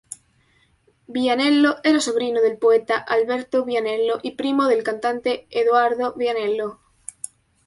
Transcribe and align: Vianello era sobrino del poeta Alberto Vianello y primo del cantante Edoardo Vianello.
Vianello 1.05 1.79
era 1.83 1.99
sobrino 1.99 2.41
del 2.41 2.57
poeta 2.57 2.97
Alberto 2.97 3.63
Vianello 3.63 4.17
y 4.23 4.31
primo 4.31 4.65
del 4.65 4.81
cantante 4.81 5.45
Edoardo 5.51 6.15
Vianello. 6.15 6.79